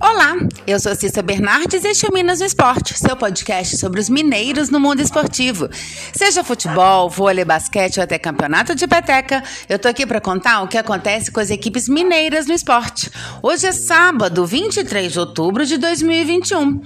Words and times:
Olá, 0.00 0.34
eu 0.66 0.80
sou 0.80 0.94
Cissa 0.96 1.22
Bernardes 1.22 1.84
e 1.84 1.88
este 1.88 2.04
é 2.04 2.08
o 2.08 2.12
Minas 2.12 2.40
no 2.40 2.46
Esporte, 2.46 2.98
seu 2.98 3.16
podcast 3.16 3.76
sobre 3.76 4.00
os 4.00 4.08
mineiros 4.08 4.70
no 4.70 4.80
mundo 4.80 5.00
esportivo. 5.00 5.68
Seja 6.12 6.42
futebol, 6.42 7.08
vôlei, 7.08 7.44
basquete 7.44 7.98
ou 7.98 8.02
até 8.02 8.18
campeonato 8.18 8.74
de 8.74 8.88
peteca, 8.88 9.42
eu 9.68 9.78
tô 9.78 9.86
aqui 9.86 10.04
para 10.04 10.20
contar 10.20 10.62
o 10.62 10.68
que 10.68 10.76
acontece 10.76 11.30
com 11.30 11.38
as 11.38 11.50
equipes 11.50 11.88
mineiras 11.88 12.46
no 12.46 12.52
esporte. 12.52 13.08
Hoje 13.40 13.68
é 13.68 13.72
sábado, 13.72 14.44
23 14.44 15.12
de 15.12 15.20
outubro 15.20 15.64
de 15.64 15.78
2021. 15.78 16.80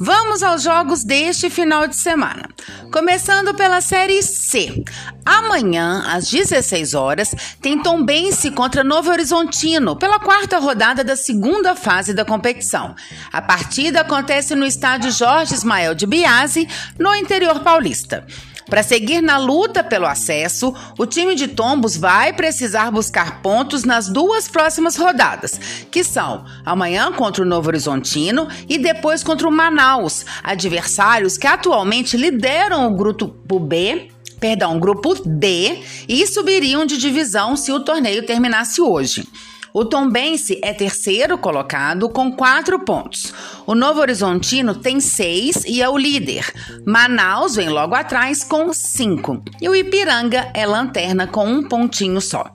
Vamos 0.00 0.44
aos 0.44 0.62
jogos 0.62 1.02
deste 1.02 1.50
final 1.50 1.88
de 1.88 1.96
semana. 1.96 2.48
Começando 2.92 3.52
pela 3.52 3.80
Série 3.80 4.22
C. 4.22 4.84
Amanhã, 5.26 6.04
às 6.06 6.30
16 6.30 6.94
horas, 6.94 7.34
tem 7.60 7.82
Tombense 7.82 8.52
contra 8.52 8.84
Novo 8.84 9.10
Horizontino 9.10 9.96
pela 9.96 10.20
quarta 10.20 10.58
rodada 10.58 11.02
da 11.02 11.16
segunda 11.16 11.74
fase 11.74 12.14
da 12.14 12.24
competição. 12.24 12.94
A 13.32 13.42
partida 13.42 14.02
acontece 14.02 14.54
no 14.54 14.64
estádio 14.64 15.10
Jorge 15.10 15.54
Ismael 15.54 15.96
de 15.96 16.06
Biase, 16.06 16.68
no 16.96 17.12
interior 17.16 17.58
paulista. 17.60 18.24
Para 18.68 18.82
seguir 18.82 19.22
na 19.22 19.38
luta 19.38 19.82
pelo 19.82 20.06
acesso, 20.06 20.74
o 20.98 21.06
time 21.06 21.34
de 21.34 21.48
Tombos 21.48 21.96
vai 21.96 22.32
precisar 22.32 22.90
buscar 22.90 23.40
pontos 23.40 23.82
nas 23.82 24.08
duas 24.08 24.46
próximas 24.46 24.96
rodadas, 24.96 25.58
que 25.90 26.04
são 26.04 26.44
amanhã 26.64 27.10
contra 27.12 27.42
o 27.42 27.46
Novo 27.46 27.68
Horizontino 27.68 28.46
e 28.68 28.76
depois 28.76 29.24
contra 29.24 29.48
o 29.48 29.52
Manaus, 29.52 30.26
adversários 30.42 31.38
que 31.38 31.46
atualmente 31.46 32.16
lideram 32.16 32.86
o 32.86 32.94
grupo 32.94 33.58
B 33.58 34.10
perdão, 34.38 34.78
grupo 34.78 35.14
D 35.26 35.82
e 36.08 36.24
subiriam 36.26 36.86
de 36.86 36.96
divisão 36.96 37.56
se 37.56 37.72
o 37.72 37.80
torneio 37.80 38.24
terminasse 38.24 38.80
hoje. 38.80 39.26
O 39.72 39.84
Tombense 39.84 40.58
é 40.62 40.72
terceiro 40.72 41.36
colocado 41.36 42.08
com 42.08 42.32
quatro 42.32 42.78
pontos. 42.80 43.32
O 43.66 43.74
Novo 43.74 44.00
Horizontino 44.00 44.74
tem 44.74 45.00
seis 45.00 45.64
e 45.66 45.82
é 45.82 45.88
o 45.88 45.98
líder. 45.98 46.52
Manaus 46.86 47.56
vem 47.56 47.68
logo 47.68 47.94
atrás 47.94 48.42
com 48.42 48.72
cinco. 48.72 49.42
E 49.60 49.68
o 49.68 49.76
Ipiranga 49.76 50.50
é 50.54 50.66
lanterna 50.66 51.26
com 51.26 51.46
um 51.46 51.68
pontinho 51.68 52.20
só. 52.20 52.50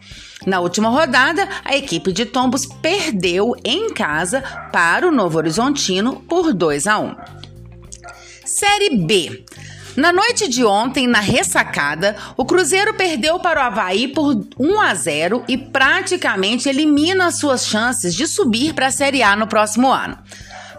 Na 0.46 0.60
última 0.60 0.90
rodada, 0.90 1.48
a 1.64 1.76
equipe 1.78 2.12
de 2.12 2.26
Tombos 2.26 2.66
perdeu 2.66 3.56
em 3.64 3.94
casa 3.94 4.42
para 4.72 5.08
o 5.08 5.12
Novo 5.12 5.38
Horizontino 5.38 6.16
por 6.28 6.54
2 6.54 6.88
a 6.88 7.00
1. 7.00 7.16
Série 8.44 8.98
B. 8.98 9.46
Na 9.96 10.12
noite 10.12 10.48
de 10.48 10.66
ontem, 10.66 11.06
na 11.06 11.20
ressacada, 11.20 12.16
o 12.36 12.44
Cruzeiro 12.46 12.96
perdeu 12.96 13.38
para 13.38 13.62
o 13.62 13.64
Havaí 13.64 14.08
por 14.08 14.36
1 14.58 14.80
a 14.82 14.96
0 14.96 15.44
e 15.48 15.56
praticamente 15.56 16.68
elimina 16.68 17.30
suas 17.32 17.68
chances 17.68 18.16
de 18.16 18.26
subir 18.26 18.74
para 18.74 18.88
a 18.88 18.92
Série 18.92 19.22
A 19.22 19.36
no 19.36 19.46
próximo 19.46 19.92
ano. 19.92 20.18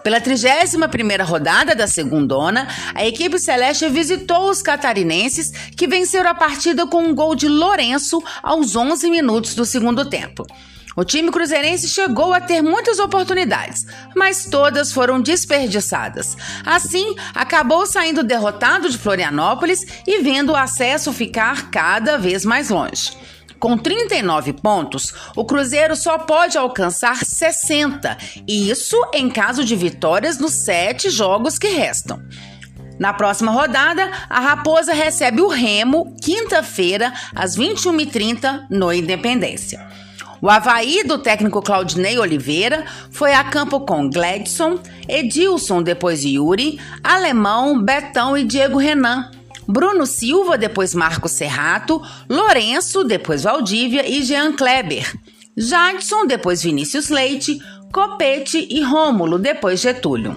Pela 0.03 0.21
31ª 0.21 1.25
rodada 1.25 1.77
da 1.77 1.87
segundona, 1.87 2.67
a 2.93 3.07
equipe 3.07 3.39
celeste 3.39 3.89
visitou 3.89 4.51
os 4.51 4.61
catarinenses, 4.61 5.51
que 5.77 5.87
venceram 5.87 6.31
a 6.31 6.35
partida 6.35 6.85
com 6.87 7.05
um 7.05 7.15
gol 7.15 7.37
de 7.37 7.49
Lourenço 7.49 8.23
aos 8.43 8.75
11 8.75 9.09
minutos 9.11 9.55
do 9.55 9.65
segundo 9.65 10.05
tempo. 10.05 10.45
O 10.97 11.05
time 11.05 11.31
cruzeirense 11.31 11.89
chegou 11.89 12.33
a 12.33 12.41
ter 12.41 12.63
muitas 12.63 12.99
oportunidades, 12.99 13.85
mas 14.15 14.47
todas 14.47 14.93
foram 14.93 15.21
desperdiçadas. 15.21 16.37
Assim, 16.65 17.17
acabou 17.35 17.85
saindo 17.85 18.23
derrotado 18.23 18.89
de 18.89 18.97
Florianópolis 18.99 19.85
e 20.07 20.23
vendo 20.23 20.53
o 20.53 20.57
acesso 20.57 21.13
ficar 21.13 21.71
cada 21.71 22.17
vez 22.17 22.45
mais 22.45 22.71
longe. 22.71 23.13
Com 23.59 23.79
39 23.79 24.53
pontos, 24.53 25.15
o 25.35 25.45
Cruzeiro 25.45 25.97
só 25.97 26.19
pode 26.19 26.59
alcançar 26.59 27.25
60, 27.25 28.17
e 28.47 28.71
isso 28.71 28.97
em 29.15 29.31
caso 29.31 29.65
de 29.65 29.75
vitórias 29.75 30.39
nos 30.39 30.53
sete 30.53 31.09
jogos 31.09 31.59
que 31.59 31.69
restam. 31.69 32.23
Na 32.99 33.13
próxima 33.13 33.51
rodada, 33.51 34.11
a 34.29 34.39
Raposa 34.39 34.93
recebe 34.93 35.41
o 35.41 35.49
Remo, 35.49 36.15
quinta-feira, 36.21 37.13
às 37.35 37.57
21h30, 37.57 38.67
no 38.71 38.93
Independência. 38.93 40.04
O 40.45 40.51
Havaí 40.51 41.03
do 41.05 41.17
técnico 41.17 41.63
Claudinei 41.63 42.19
Oliveira 42.19 42.85
foi 43.11 43.33
a 43.33 43.43
campo 43.43 43.81
com 43.81 44.11
Gladson, 44.11 44.79
Edilson, 45.09 45.83
depois 45.83 46.23
Yuri, 46.23 46.79
Alemão, 47.03 47.83
Betão 47.83 48.37
e 48.37 48.45
Diego 48.45 48.77
Renan. 48.77 49.31
Bruno 49.67 50.05
Silva, 50.05 50.59
depois 50.59 50.95
Marcos 50.95 51.33
Serrato, 51.33 51.99
Lourenço, 52.29 53.05
depois 53.05 53.45
Valdívia 53.45 54.07
e 54.07 54.23
Jean 54.23 54.53
Kleber. 54.53 55.19
Jadson, 55.57 56.27
depois 56.27 56.63
Vinícius 56.63 57.09
Leite, 57.09 57.59
Copete 57.91 58.69
e 58.71 58.83
Rômulo, 58.83 59.39
depois 59.39 59.81
Getúlio. 59.81 60.37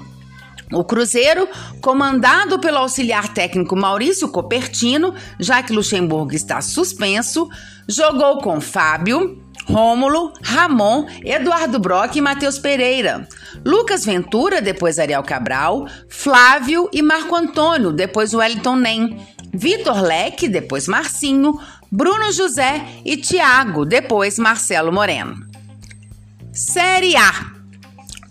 O 0.71 0.85
Cruzeiro, 0.85 1.49
comandado 1.81 2.59
pelo 2.59 2.77
auxiliar 2.77 3.33
técnico 3.33 3.75
Maurício 3.75 4.29
Copertino, 4.29 5.13
já 5.37 5.61
que 5.61 5.73
Luxemburgo 5.73 6.33
está 6.33 6.61
suspenso, 6.61 7.49
jogou 7.87 8.37
com 8.37 8.59
Fábio, 8.61 9.41
Rômulo, 9.69 10.33
Ramon, 10.41 11.05
Eduardo 11.23 11.79
Brock 11.79 12.15
e 12.15 12.21
Matheus 12.21 12.57
Pereira. 12.57 13.27
Lucas 13.65 14.05
Ventura, 14.05 14.61
depois 14.61 14.97
Ariel 14.97 15.23
Cabral, 15.23 15.87
Flávio 16.09 16.89
e 16.93 17.01
Marco 17.01 17.35
Antônio, 17.35 17.91
depois 17.91 18.33
Wellington 18.33 18.75
Nem. 18.77 19.27
Vitor 19.53 20.01
Leque, 20.01 20.47
depois 20.47 20.87
Marcinho, 20.87 21.59
Bruno 21.91 22.31
José 22.31 22.85
e 23.03 23.17
Tiago, 23.17 23.85
depois 23.85 24.37
Marcelo 24.37 24.91
Moreno. 24.91 25.35
Série 26.51 27.15
A. 27.15 27.56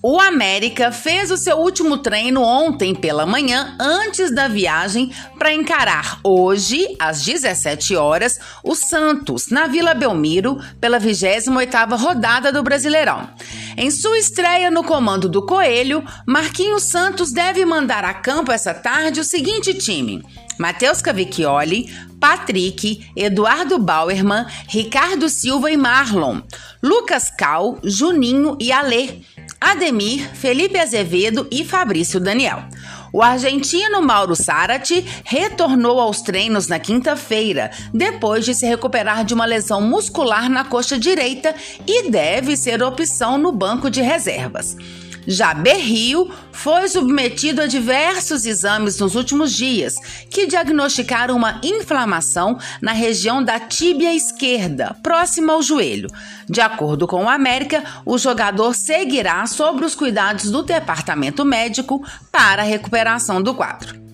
O 0.08 0.20
América 0.20 0.92
fez 0.92 1.32
o 1.32 1.36
seu 1.36 1.56
último 1.56 1.98
treino 1.98 2.40
ontem 2.40 2.94
pela 2.94 3.26
manhã, 3.26 3.74
antes 3.76 4.32
da 4.32 4.46
viagem, 4.46 5.10
para 5.36 5.52
encarar 5.52 6.20
hoje, 6.22 6.86
às 6.96 7.24
17 7.24 7.96
horas, 7.96 8.38
o 8.62 8.76
Santos, 8.76 9.48
na 9.50 9.66
Vila 9.66 9.94
Belmiro, 9.94 10.60
pela 10.80 11.00
28ª 11.00 11.98
rodada 11.98 12.52
do 12.52 12.62
Brasileirão. 12.62 13.28
Em 13.76 13.90
sua 13.90 14.16
estreia 14.16 14.70
no 14.70 14.84
comando 14.84 15.28
do 15.28 15.44
Coelho, 15.44 16.04
Marquinhos 16.24 16.84
Santos 16.84 17.32
deve 17.32 17.64
mandar 17.64 18.04
a 18.04 18.14
campo 18.14 18.52
essa 18.52 18.72
tarde 18.72 19.18
o 19.18 19.24
seguinte 19.24 19.74
time: 19.74 20.24
Matheus 20.56 21.02
Cavicchioli, 21.02 21.92
Patrick, 22.20 23.04
Eduardo 23.16 23.76
Bauerman, 23.76 24.46
Ricardo 24.68 25.28
Silva 25.28 25.68
e 25.68 25.76
Marlon, 25.76 26.42
Lucas 26.80 27.28
Cal, 27.28 27.80
Juninho 27.82 28.56
e 28.60 28.70
Alê. 28.70 29.18
Ademir, 29.60 30.28
Felipe 30.34 30.78
Azevedo 30.78 31.46
e 31.50 31.64
Fabrício 31.64 32.20
Daniel. 32.20 32.64
O 33.12 33.22
argentino 33.22 34.02
Mauro 34.02 34.36
Sarati 34.36 35.04
retornou 35.24 35.98
aos 35.98 36.20
treinos 36.20 36.68
na 36.68 36.78
quinta-feira, 36.78 37.70
depois 37.92 38.44
de 38.44 38.54
se 38.54 38.66
recuperar 38.66 39.24
de 39.24 39.32
uma 39.32 39.46
lesão 39.46 39.80
muscular 39.80 40.50
na 40.50 40.64
coxa 40.64 40.98
direita 40.98 41.54
e 41.86 42.10
deve 42.10 42.56
ser 42.56 42.82
opção 42.82 43.38
no 43.38 43.52
banco 43.52 43.90
de 43.90 44.02
reservas. 44.02 44.76
Já 45.26 45.52
Berrio 45.52 46.30
foi 46.52 46.88
submetido 46.88 47.60
a 47.60 47.66
diversos 47.66 48.46
exames 48.46 48.98
nos 48.98 49.14
últimos 49.14 49.52
dias, 49.52 49.96
que 50.30 50.46
diagnosticaram 50.46 51.36
uma 51.36 51.60
inflamação 51.64 52.58
na 52.80 52.92
região 52.92 53.42
da 53.42 53.58
tíbia 53.58 54.14
esquerda, 54.14 54.96
próxima 55.02 55.52
ao 55.52 55.62
joelho. 55.62 56.08
De 56.48 56.60
acordo 56.60 57.06
com 57.06 57.24
o 57.24 57.28
América, 57.28 57.82
o 58.04 58.16
jogador 58.16 58.74
seguirá 58.74 59.46
sobre 59.46 59.84
os 59.84 59.94
cuidados 59.94 60.50
do 60.50 60.62
departamento 60.62 61.44
médico 61.44 62.04
para 62.30 62.62
a 62.62 62.66
recuperação 62.66 63.42
do 63.42 63.54
quadro. 63.54 64.06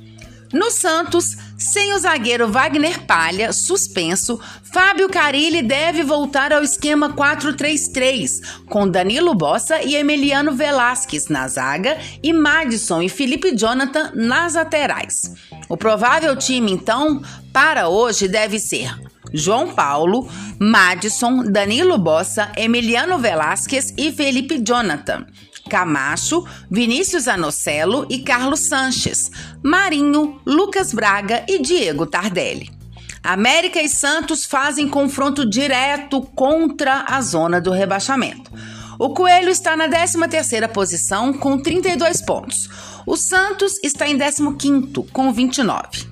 No 0.53 0.71
Santos, 0.71 1.37
sem 1.63 1.95
o 1.95 1.99
zagueiro 1.99 2.51
Wagner 2.51 3.01
Palha, 3.07 3.53
suspenso, 3.53 4.39
Fábio 4.63 5.09
Carilli 5.09 5.63
deve 5.63 6.03
voltar 6.03 6.53
ao 6.53 6.63
esquema 6.63 7.15
4-3-3, 7.15 8.41
com 8.67 8.89
Danilo 8.89 9.35
Bossa 9.35 9.81
e 9.83 9.95
Emiliano 9.95 10.53
Velasquez 10.53 11.29
na 11.29 11.47
zaga 11.47 11.99
e 12.23 12.33
Madison 12.33 13.01
e 13.01 13.09
Felipe 13.09 13.57
Jonathan 13.57 14.11
nas 14.15 14.55
laterais. 14.55 15.33
O 15.69 15.77
provável 15.77 16.37
time, 16.37 16.73
então, 16.73 17.23
para 17.53 17.89
hoje 17.89 18.27
deve 18.27 18.59
ser 18.59 18.95
João 19.33 19.75
Paulo, 19.75 20.29
Madison, 20.59 21.45
Danilo 21.45 21.97
Bossa, 21.97 22.51
Emiliano 22.57 23.19
Velasquez 23.19 23.95
e 23.97 24.13
Felipe 24.13 24.59
Jonathan. 24.59 25.27
Camacho, 25.73 26.47
Vinícius 26.71 27.27
Anocelo 27.27 28.07
e 28.11 28.19
Carlos 28.19 28.61
Sanches, 28.61 29.31
Marinho, 29.63 30.39
Lucas 30.45 30.93
Braga 30.93 31.47
e 31.49 31.63
Diego 31.63 32.05
Tardelli. 32.05 32.71
América 33.25 33.81
e 33.81 33.89
Santos 33.89 34.45
fazem 34.45 34.87
confronto 34.87 35.49
direto 35.49 36.21
contra 36.21 37.07
a 37.09 37.23
zona 37.23 37.59
do 37.59 37.71
rebaixamento. 37.71 38.51
O 38.99 39.15
Coelho 39.15 39.49
está 39.49 39.75
na 39.75 39.89
13ª 39.89 40.69
posição 40.69 41.33
com 41.33 41.59
32 41.59 42.21
pontos. 42.21 42.69
O 43.07 43.17
Santos 43.17 43.79
está 43.83 44.07
em 44.07 44.19
15º 44.19 45.11
com 45.11 45.33
29. 45.33 46.07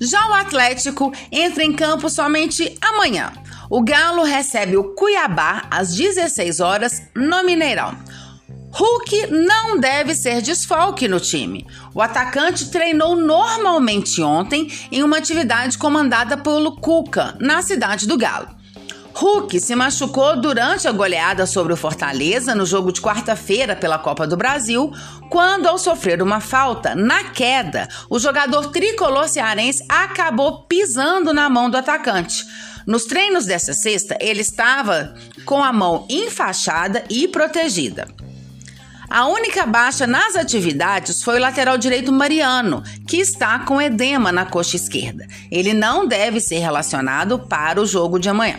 Já 0.00 0.28
o 0.30 0.34
Atlético 0.34 1.12
entra 1.30 1.62
em 1.62 1.72
campo 1.72 2.10
somente 2.10 2.76
amanhã. 2.80 3.32
o 3.70 3.82
Galo 3.82 4.24
recebe 4.24 4.76
o 4.76 4.94
Cuiabá 4.94 5.66
às 5.70 5.94
16 5.94 6.58
horas 6.58 7.02
no 7.14 7.44
Mineirão. 7.44 7.96
Hulk 8.78 9.28
não 9.28 9.80
deve 9.80 10.14
ser 10.14 10.42
desfalque 10.42 11.08
no 11.08 11.18
time. 11.18 11.66
O 11.94 12.02
atacante 12.02 12.70
treinou 12.70 13.16
normalmente 13.16 14.20
ontem 14.20 14.70
em 14.92 15.02
uma 15.02 15.16
atividade 15.16 15.78
comandada 15.78 16.36
pelo 16.36 16.76
Cuca, 16.76 17.34
na 17.40 17.62
cidade 17.62 18.06
do 18.06 18.18
Galo. 18.18 18.48
Hulk 19.14 19.58
se 19.60 19.74
machucou 19.74 20.38
durante 20.38 20.86
a 20.86 20.92
goleada 20.92 21.46
sobre 21.46 21.72
o 21.72 21.76
Fortaleza 21.76 22.54
no 22.54 22.66
jogo 22.66 22.92
de 22.92 23.00
quarta-feira 23.00 23.74
pela 23.74 23.98
Copa 23.98 24.26
do 24.26 24.36
Brasil, 24.36 24.92
quando, 25.30 25.66
ao 25.66 25.78
sofrer 25.78 26.20
uma 26.20 26.40
falta 26.40 26.94
na 26.94 27.24
queda, 27.30 27.88
o 28.10 28.18
jogador 28.18 28.66
tricolor 28.72 29.26
cearense 29.26 29.82
acabou 29.88 30.64
pisando 30.64 31.32
na 31.32 31.48
mão 31.48 31.70
do 31.70 31.78
atacante. 31.78 32.44
Nos 32.86 33.06
treinos 33.06 33.46
dessa 33.46 33.72
sexta, 33.72 34.18
ele 34.20 34.42
estava 34.42 35.14
com 35.46 35.64
a 35.64 35.72
mão 35.72 36.06
enfaixada 36.10 37.02
e 37.08 37.26
protegida. 37.26 38.06
A 39.08 39.26
única 39.26 39.64
baixa 39.64 40.06
nas 40.06 40.34
atividades 40.34 41.22
foi 41.22 41.36
o 41.36 41.40
lateral 41.40 41.78
direito 41.78 42.12
Mariano, 42.12 42.82
que 43.06 43.18
está 43.18 43.60
com 43.60 43.80
edema 43.80 44.32
na 44.32 44.44
coxa 44.44 44.76
esquerda. 44.76 45.26
Ele 45.50 45.72
não 45.72 46.06
deve 46.06 46.40
ser 46.40 46.58
relacionado 46.58 47.38
para 47.38 47.80
o 47.80 47.86
jogo 47.86 48.18
de 48.18 48.28
amanhã. 48.28 48.58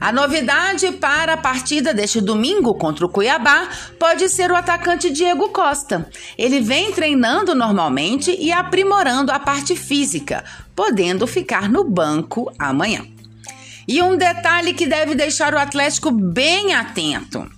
A 0.00 0.12
novidade 0.12 0.92
para 0.92 1.32
a 1.32 1.36
partida 1.36 1.94
deste 1.94 2.20
domingo 2.20 2.74
contra 2.74 3.06
o 3.06 3.08
Cuiabá 3.08 3.68
pode 3.98 4.28
ser 4.28 4.50
o 4.50 4.56
atacante 4.56 5.10
Diego 5.10 5.48
Costa. 5.48 6.08
Ele 6.36 6.60
vem 6.60 6.92
treinando 6.92 7.54
normalmente 7.54 8.36
e 8.38 8.52
aprimorando 8.52 9.32
a 9.32 9.38
parte 9.38 9.74
física, 9.74 10.44
podendo 10.76 11.26
ficar 11.26 11.68
no 11.68 11.84
banco 11.84 12.52
amanhã. 12.58 13.04
E 13.88 14.02
um 14.02 14.16
detalhe 14.16 14.72
que 14.72 14.86
deve 14.86 15.14
deixar 15.14 15.54
o 15.54 15.58
Atlético 15.58 16.10
bem 16.10 16.74
atento. 16.74 17.50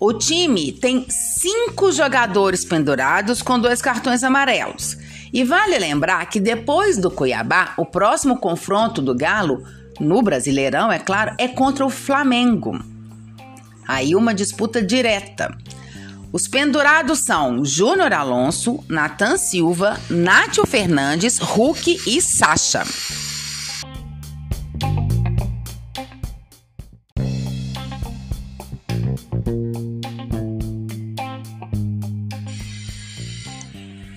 O 0.00 0.12
time 0.12 0.70
tem 0.70 1.06
cinco 1.08 1.90
jogadores 1.90 2.64
pendurados 2.64 3.42
com 3.42 3.58
dois 3.58 3.82
cartões 3.82 4.22
amarelos. 4.22 4.96
E 5.32 5.42
vale 5.42 5.76
lembrar 5.76 6.24
que 6.26 6.38
depois 6.38 6.96
do 6.96 7.10
Cuiabá, 7.10 7.74
o 7.76 7.84
próximo 7.84 8.38
confronto 8.38 9.02
do 9.02 9.14
Galo 9.14 9.64
no 9.98 10.22
Brasileirão, 10.22 10.92
é 10.92 11.00
claro, 11.00 11.34
é 11.36 11.48
contra 11.48 11.84
o 11.84 11.90
Flamengo. 11.90 12.78
Aí 13.86 14.14
uma 14.14 14.32
disputa 14.32 14.80
direta. 14.80 15.56
Os 16.32 16.46
pendurados 16.46 17.18
são 17.18 17.64
Júnior 17.64 18.12
Alonso, 18.12 18.84
Natan 18.88 19.36
Silva, 19.36 19.98
Nátio 20.08 20.64
Fernandes, 20.64 21.38
Hulk 21.38 22.02
e 22.06 22.20
Sacha. 22.22 22.84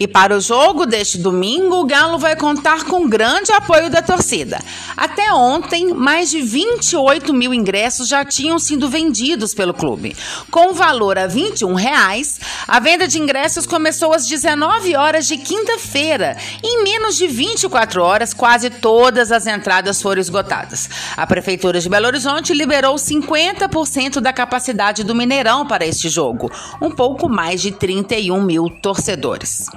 E 0.01 0.07
para 0.07 0.35
o 0.35 0.41
jogo 0.41 0.87
deste 0.87 1.19
domingo, 1.19 1.75
o 1.75 1.85
Galo 1.85 2.17
vai 2.17 2.35
contar 2.35 2.85
com 2.85 3.07
grande 3.07 3.51
apoio 3.51 3.87
da 3.87 4.01
torcida. 4.01 4.59
Até 4.97 5.31
ontem, 5.31 5.93
mais 5.93 6.31
de 6.31 6.41
28 6.41 7.31
mil 7.31 7.53
ingressos 7.53 8.07
já 8.07 8.25
tinham 8.25 8.57
sido 8.57 8.89
vendidos 8.89 9.53
pelo 9.53 9.75
clube. 9.75 10.17
Com 10.49 10.73
valor 10.73 11.19
a 11.19 11.27
21 11.27 11.75
reais, 11.75 12.39
a 12.67 12.79
venda 12.79 13.07
de 13.07 13.19
ingressos 13.19 13.67
começou 13.67 14.11
às 14.11 14.25
19 14.25 14.95
horas 14.95 15.27
de 15.27 15.37
quinta-feira. 15.37 16.35
Em 16.63 16.83
menos 16.83 17.15
de 17.15 17.27
24 17.27 18.01
horas, 18.01 18.33
quase 18.33 18.71
todas 18.71 19.31
as 19.31 19.45
entradas 19.45 20.01
foram 20.01 20.19
esgotadas. 20.19 20.89
A 21.15 21.27
Prefeitura 21.27 21.79
de 21.79 21.87
Belo 21.87 22.07
Horizonte 22.07 22.55
liberou 22.55 22.95
50% 22.95 24.19
da 24.19 24.33
capacidade 24.33 25.03
do 25.03 25.13
Mineirão 25.13 25.67
para 25.67 25.85
este 25.85 26.09
jogo, 26.09 26.51
um 26.81 26.89
pouco 26.89 27.29
mais 27.29 27.61
de 27.61 27.71
31 27.71 28.41
mil 28.41 28.67
torcedores. 28.67 29.67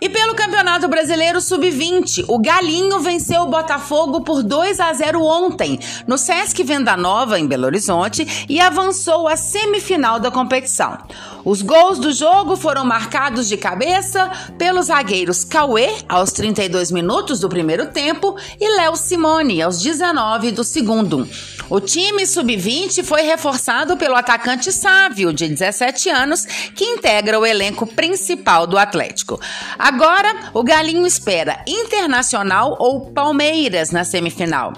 E 0.00 0.08
pelo 0.08 0.34
Campeonato 0.34 0.88
Brasileiro 0.88 1.40
Sub-20, 1.40 2.24
o 2.26 2.38
Galinho 2.38 3.00
venceu 3.00 3.42
o 3.42 3.50
Botafogo 3.50 4.22
por 4.22 4.42
2 4.42 4.80
a 4.80 4.92
0 4.92 5.22
ontem, 5.22 5.78
no 6.06 6.16
Sesc 6.16 6.62
Venda 6.62 6.96
Nova, 6.96 7.38
em 7.38 7.46
Belo 7.46 7.66
Horizonte, 7.66 8.46
e 8.48 8.58
avançou 8.60 9.28
à 9.28 9.36
semifinal 9.36 10.18
da 10.18 10.30
competição. 10.30 10.98
Os 11.44 11.62
gols 11.62 11.98
do 11.98 12.12
jogo 12.12 12.56
foram 12.56 12.84
marcados 12.84 13.48
de 13.48 13.56
cabeça 13.56 14.30
pelos 14.58 14.86
zagueiros 14.86 15.44
Cauê, 15.44 15.90
aos 16.08 16.32
32 16.32 16.90
minutos 16.90 17.40
do 17.40 17.48
primeiro 17.48 17.86
tempo, 17.86 18.36
e 18.60 18.76
Léo 18.76 18.94
Simone, 18.96 19.62
aos 19.62 19.80
19 19.80 20.52
do 20.52 20.62
segundo. 20.62 21.26
O 21.70 21.80
time 21.80 22.26
sub-20 22.26 23.04
foi 23.04 23.22
reforçado 23.22 23.96
pelo 23.96 24.16
atacante 24.16 24.70
Sávio, 24.72 25.32
de 25.32 25.48
17 25.48 26.10
anos, 26.10 26.44
que 26.74 26.84
integra 26.84 27.38
o 27.38 27.46
elenco 27.46 27.86
principal 27.86 28.66
do 28.66 28.76
Atlético. 28.76 29.40
Agora, 29.78 30.50
o 30.52 30.62
Galinho 30.62 31.06
espera 31.06 31.64
Internacional 31.66 32.76
ou 32.78 33.12
Palmeiras 33.12 33.90
na 33.90 34.04
semifinal. 34.04 34.72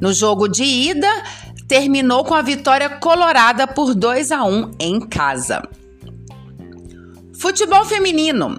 No 0.00 0.12
jogo 0.12 0.48
de 0.48 0.62
ida, 0.62 1.10
terminou 1.66 2.24
com 2.24 2.34
a 2.34 2.40
vitória 2.40 2.88
colorada 2.88 3.66
por 3.66 3.94
2 3.94 4.32
a 4.32 4.44
1 4.44 4.70
em 4.78 5.00
casa. 5.00 5.62
Futebol 7.38 7.84
feminino. 7.84 8.58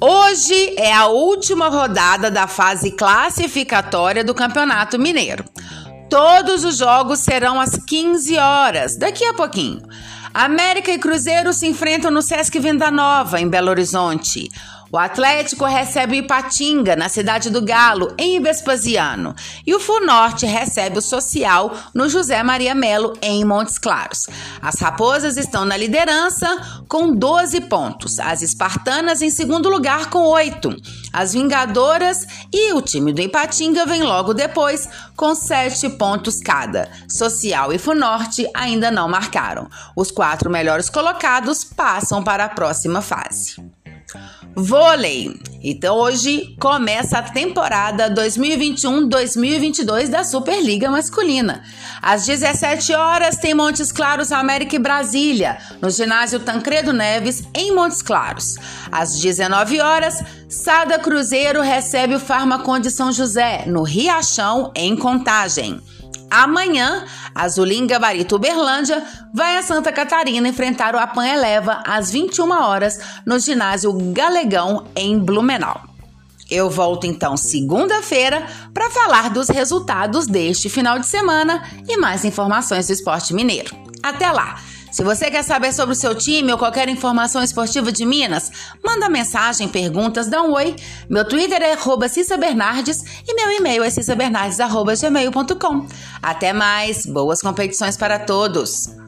Hoje 0.00 0.74
é 0.76 0.92
a 0.92 1.06
última 1.06 1.68
rodada 1.68 2.28
da 2.28 2.48
fase 2.48 2.90
classificatória 2.90 4.24
do 4.24 4.34
Campeonato 4.34 4.98
Mineiro. 4.98 5.44
Todos 6.10 6.64
os 6.64 6.78
jogos 6.78 7.20
serão 7.20 7.60
às 7.60 7.76
15 7.76 8.36
horas, 8.36 8.96
daqui 8.96 9.24
a 9.24 9.34
pouquinho. 9.34 9.80
América 10.34 10.90
e 10.90 10.98
Cruzeiro 10.98 11.52
se 11.52 11.68
enfrentam 11.68 12.10
no 12.10 12.20
Sesc 12.20 12.58
Venda 12.58 12.90
Nova, 12.90 13.40
em 13.40 13.48
Belo 13.48 13.70
Horizonte. 13.70 14.50
O 14.94 14.96
Atlético 14.96 15.64
recebe 15.64 16.14
o 16.14 16.18
Ipatinga, 16.20 16.94
na 16.94 17.08
cidade 17.08 17.50
do 17.50 17.60
Galo, 17.60 18.14
em 18.16 18.40
Vespasiano. 18.40 19.34
E 19.66 19.74
o 19.74 19.80
Funorte 19.80 20.46
recebe 20.46 20.98
o 20.98 21.02
Social, 21.02 21.76
no 21.92 22.08
José 22.08 22.40
Maria 22.44 22.76
Melo, 22.76 23.12
em 23.20 23.44
Montes 23.44 23.76
Claros. 23.76 24.28
As 24.62 24.76
Raposas 24.76 25.36
estão 25.36 25.64
na 25.64 25.76
liderança, 25.76 26.46
com 26.88 27.12
12 27.12 27.62
pontos. 27.62 28.20
As 28.20 28.40
Espartanas 28.40 29.20
em 29.20 29.30
segundo 29.30 29.68
lugar, 29.68 30.10
com 30.10 30.28
8. 30.28 30.72
As 31.12 31.32
Vingadoras 31.32 32.24
e 32.52 32.72
o 32.72 32.80
time 32.80 33.12
do 33.12 33.20
Ipatinga 33.20 33.84
vem 33.86 34.04
logo 34.04 34.32
depois, 34.32 34.88
com 35.16 35.34
7 35.34 35.88
pontos 35.98 36.38
cada. 36.38 36.88
Social 37.08 37.72
e 37.72 37.78
Funorte 37.78 38.48
ainda 38.54 38.92
não 38.92 39.08
marcaram. 39.08 39.68
Os 39.96 40.12
quatro 40.12 40.48
melhores 40.48 40.88
colocados 40.88 41.64
passam 41.64 42.22
para 42.22 42.44
a 42.44 42.48
próxima 42.48 43.02
fase. 43.02 43.56
Vôlei. 44.54 45.40
Então 45.62 45.96
hoje 45.96 46.54
começa 46.60 47.18
a 47.18 47.22
temporada 47.22 48.10
2021-2022 48.10 50.08
da 50.08 50.22
Superliga 50.22 50.90
Masculina. 50.90 51.62
Às 52.00 52.26
17 52.26 52.92
horas 52.94 53.36
tem 53.36 53.54
Montes 53.54 53.90
Claros, 53.90 54.30
América 54.30 54.76
e 54.76 54.78
Brasília, 54.78 55.58
no 55.80 55.90
ginásio 55.90 56.38
Tancredo 56.38 56.92
Neves, 56.92 57.42
em 57.54 57.74
Montes 57.74 58.02
Claros. 58.02 58.56
Às 58.92 59.18
19 59.18 59.80
horas, 59.80 60.22
Sada 60.48 60.98
Cruzeiro 60.98 61.60
recebe 61.62 62.14
o 62.14 62.20
Farmacon 62.20 62.78
de 62.78 62.90
São 62.90 63.10
José, 63.10 63.64
no 63.66 63.82
Riachão, 63.82 64.70
em 64.74 64.94
Contagem. 64.94 65.80
Amanhã, 66.34 67.04
a 67.32 67.48
Zulim 67.48 67.86
Gabarito 67.86 68.34
Uberlândia 68.34 69.00
vai 69.32 69.56
a 69.56 69.62
Santa 69.62 69.92
Catarina 69.92 70.48
enfrentar 70.48 70.92
o 70.92 70.98
Apan 70.98 71.24
Eleva 71.24 71.80
às 71.86 72.10
21 72.10 72.50
horas 72.50 72.98
no 73.24 73.38
ginásio 73.38 73.92
Galegão 74.12 74.84
em 74.96 75.16
Blumenau. 75.16 75.80
Eu 76.50 76.68
volto 76.68 77.06
então 77.06 77.36
segunda-feira 77.36 78.44
para 78.74 78.90
falar 78.90 79.30
dos 79.30 79.48
resultados 79.48 80.26
deste 80.26 80.68
final 80.68 80.98
de 80.98 81.06
semana 81.06 81.62
e 81.88 81.96
mais 81.96 82.24
informações 82.24 82.88
do 82.88 82.92
esporte 82.92 83.32
mineiro. 83.32 83.70
Até 84.02 84.32
lá! 84.32 84.56
Se 84.94 85.02
você 85.02 85.28
quer 85.28 85.42
saber 85.42 85.72
sobre 85.72 85.92
o 85.92 85.96
seu 85.96 86.14
time 86.14 86.52
ou 86.52 86.56
qualquer 86.56 86.88
informação 86.88 87.42
esportiva 87.42 87.90
de 87.90 88.06
Minas, 88.06 88.52
manda 88.80 89.08
mensagem, 89.08 89.66
perguntas, 89.66 90.28
dá 90.28 90.40
um 90.40 90.52
oi. 90.52 90.76
Meu 91.10 91.24
Twitter 91.24 91.60
é 91.60 91.76
Cissa 92.08 92.36
Bernardes 92.36 93.02
e 93.26 93.34
meu 93.34 93.50
e-mail 93.50 93.82
é 93.82 93.90
cissabernardes.gmail.com. 93.90 95.88
Até 96.22 96.52
mais, 96.52 97.06
boas 97.06 97.42
competições 97.42 97.96
para 97.96 98.20
todos! 98.20 99.03